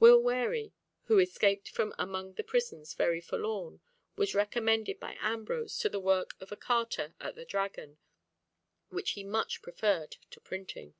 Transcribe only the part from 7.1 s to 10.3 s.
at the Dragon, which he much preferred